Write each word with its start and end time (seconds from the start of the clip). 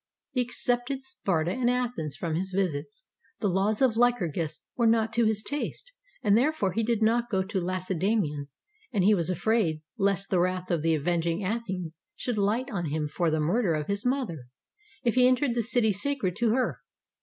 '"He 0.31 0.41
excepted 0.41 1.03
Sparta 1.03 1.51
and 1.51 1.69
Athens 1.69 2.15
from 2.15 2.33
his 2.33 2.51
visits. 2.51 3.07
The 3.39 3.47
laws 3.47 3.83
of 3.83 3.95
Lycurgus 3.95 4.61
were 4.75 4.87
not 4.87 5.13
to 5.13 5.25
his 5.27 5.43
taste, 5.43 5.91
and 6.23 6.35
therefore 6.35 6.71
he 6.71 6.81
did 6.81 7.03
not 7.03 7.29
go 7.29 7.43
to 7.43 7.61
Lacedaemon; 7.61 8.47
and 8.91 9.03
he 9.03 9.13
was 9.13 9.29
afraid 9.29 9.83
lest 9.99 10.31
the 10.31 10.39
wrath 10.39 10.71
of 10.71 10.81
the 10.81 10.95
avenging 10.95 11.45
Athene 11.45 11.93
should 12.15 12.39
light 12.39 12.71
on 12.71 12.85
him 12.85 13.07
for 13.07 13.29
the 13.29 13.39
murder 13.39 13.75
of 13.75 13.85
his 13.85 14.03
mother, 14.03 14.47
if 15.03 15.13
he 15.13 15.27
entered 15.27 15.53
the 15.53 15.61
city 15.61 15.91
sacred 15.91 16.35
to 16.37 16.49
her. 16.51 16.81